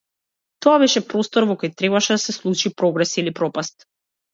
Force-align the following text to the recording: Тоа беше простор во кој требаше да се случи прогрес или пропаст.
Тоа 0.65 0.79
беше 0.83 1.03
простор 1.11 1.47
во 1.51 1.59
кој 1.65 1.75
требаше 1.85 2.19
да 2.19 2.25
се 2.27 2.39
случи 2.41 2.77
прогрес 2.83 3.17
или 3.25 3.41
пропаст. 3.43 3.93